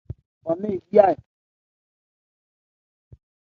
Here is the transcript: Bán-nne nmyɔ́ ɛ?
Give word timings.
Bán-nne 0.43 0.69
nmyɔ́ 0.77 1.03
ɛ? 1.09 1.13